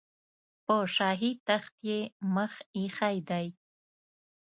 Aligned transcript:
په 0.65 0.75
شاهي 0.95 1.31
تخت 1.47 1.73
یې 1.89 1.99
مخ 2.35 2.53
ایښی 2.77 3.17
دی. 3.29 3.47